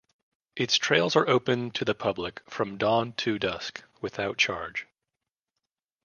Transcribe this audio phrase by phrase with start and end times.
[0.55, 4.87] Its trails are open to the public from dawn to dusk without charge.